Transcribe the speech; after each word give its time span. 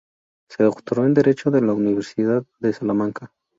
Se 0.49 0.63
doctoró 0.63 1.05
en 1.05 1.13
derecho 1.13 1.55
en 1.55 1.67
la 1.67 1.73
Universidad 1.73 2.43
de 2.59 2.73
Salamanca. 2.73 3.31